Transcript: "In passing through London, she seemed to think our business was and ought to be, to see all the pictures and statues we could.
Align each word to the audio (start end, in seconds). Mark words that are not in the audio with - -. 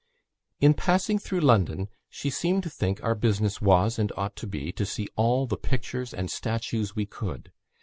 "In 0.59 0.73
passing 0.73 1.19
through 1.19 1.41
London, 1.41 1.87
she 2.09 2.31
seemed 2.31 2.63
to 2.63 2.71
think 2.71 3.03
our 3.03 3.13
business 3.13 3.61
was 3.61 3.99
and 3.99 4.11
ought 4.17 4.35
to 4.37 4.47
be, 4.47 4.71
to 4.71 4.83
see 4.83 5.07
all 5.15 5.45
the 5.45 5.57
pictures 5.57 6.11
and 6.11 6.31
statues 6.31 6.95
we 6.95 7.05
could. 7.05 7.51